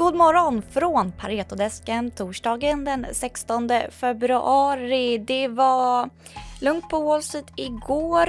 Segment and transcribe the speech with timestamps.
[0.00, 5.18] God morgon från Paretodesken torsdagen den 16 februari.
[5.18, 6.10] Det var
[6.60, 8.28] lugnt på Wall Street igår.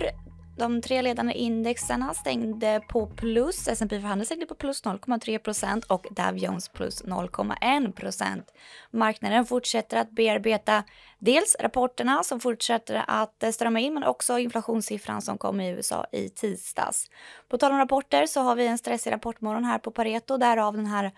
[0.57, 3.67] De tre ledande indexerna stängde på plus.
[3.67, 8.43] S&P 500 stängde på plus 0,3% och Dow Jones plus 0,1%
[8.91, 10.83] Marknaden fortsätter att bearbeta
[11.19, 16.05] dels rapporterna som fortsätter att eh, strömma in men också inflationssiffran som kom i USA
[16.11, 17.09] i tisdags.
[17.49, 20.85] På tal om rapporter så har vi en stressig rapportmorgon här på Pareto därav den
[20.85, 21.11] här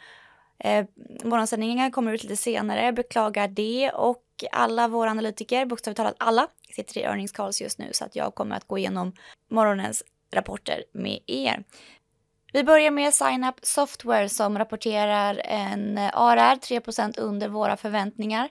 [0.64, 0.86] Eh,
[1.24, 6.98] morgonsändningen kommer ut lite senare, beklagar det och alla våra analytiker, bokstavligt talat alla, sitter
[6.98, 9.14] i earnings calls just nu så att jag kommer att gå igenom
[9.50, 10.04] morgonens
[10.34, 11.64] rapporter med er.
[12.54, 18.50] Vi börjar med SignUp Software som rapporterar en ARR 3% under våra förväntningar.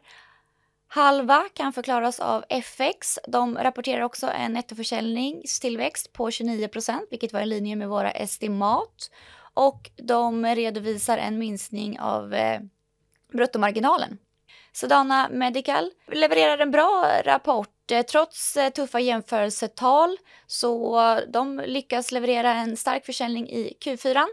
[0.88, 3.18] Halva kan förklaras av FX.
[3.28, 9.10] De rapporterar också en nettoförsäljningstillväxt på 29% vilket var i linje med våra estimat
[9.55, 12.61] och de redovisar en minskning av eh,
[13.33, 14.19] bruttomarginalen.
[14.72, 22.55] Sedana Medical levererar en bra rapport eh, trots eh, tuffa jämförelsetal så de lyckas leverera
[22.55, 24.25] en stark försäljning i Q4.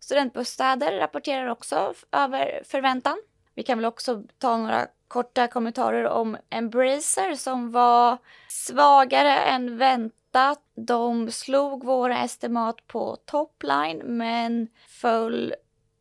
[0.00, 3.18] Studentbostäder rapporterar också över förväntan.
[3.54, 8.18] Vi kan väl också ta några korta kommentarer om Embracer som var
[8.48, 10.62] svagare än väntat väntat.
[10.74, 15.54] De slog våra estimat på topline men föll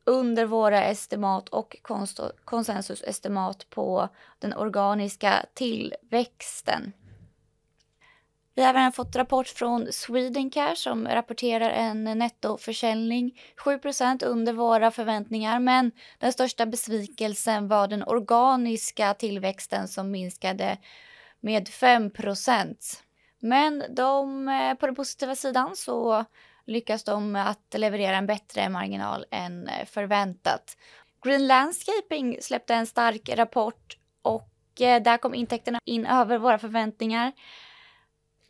[0.06, 1.76] under våra estimat och
[2.46, 6.94] konsensusestimat på den organiska tillväxten.
[8.56, 15.60] Vi har även fått rapport från Swedencare som rapporterar en nettoförsäljning 7% under våra förväntningar
[15.60, 20.78] men den största besvikelsen var den organiska tillväxten som minskade
[21.40, 22.10] med 5
[23.46, 26.26] men de, eh, på den positiva sidan så
[26.66, 30.78] lyckas de att leverera en bättre marginal än eh, förväntat.
[31.24, 37.32] Green Landscaping släppte en stark rapport och eh, där kom intäkterna in över våra förväntningar.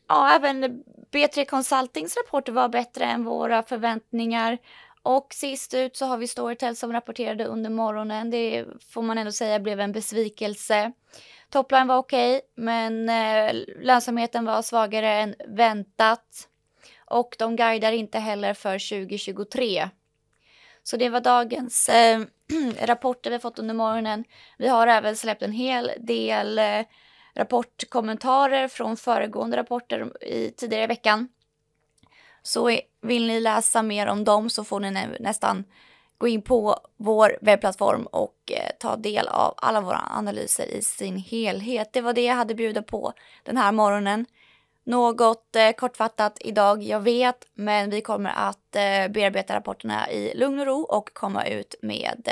[0.07, 4.57] Ja, även B3 Consultings rapport var bättre än våra förväntningar.
[5.01, 8.29] Och sist ut så har vi Storytel som rapporterade under morgonen.
[8.29, 10.91] Det får man ändå säga blev en besvikelse.
[11.55, 16.47] Topline var okej, okay, men eh, lönsamheten var svagare än väntat.
[17.05, 19.89] Och de guidar inte heller för 2023.
[20.83, 22.21] Så det var dagens eh,
[22.79, 24.23] rapporter vi fått under morgonen.
[24.57, 26.81] Vi har även släppt en hel del eh,
[27.35, 31.27] rapportkommentarer från föregående rapporter i tidigare i veckan.
[32.43, 35.63] Så vill ni läsa mer om dem så får ni nästan
[36.17, 41.17] gå in på vår webbplattform och eh, ta del av alla våra analyser i sin
[41.17, 41.93] helhet.
[41.93, 44.25] Det var det jag hade bjuda på den här morgonen.
[44.83, 50.59] Något eh, kortfattat idag, jag vet, men vi kommer att eh, bearbeta rapporterna i lugn
[50.59, 52.29] och ro och komma ut med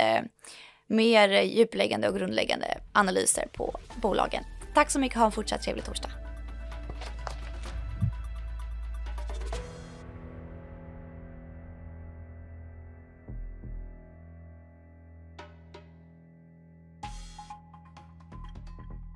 [0.87, 4.43] mer djupläggande och grundläggande analyser på bolagen.
[4.75, 6.22] Tack så mycket, ha en fortsatt trevlig torsdag.